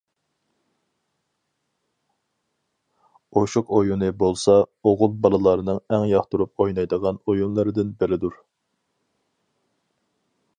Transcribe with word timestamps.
ئوشۇق 3.41 3.69
ئويۇنى 3.79 4.09
بولسا، 4.23 4.55
ئوغۇل 4.63 5.13
بالىلارنىڭ 5.27 5.83
ئەڭ 5.97 6.07
ياقتۇرۇپ 6.13 6.65
ئوينايدىغان 6.65 7.21
ئويۇنلىرىدىن 7.27 7.93
بىرىدۇر. 8.01 8.41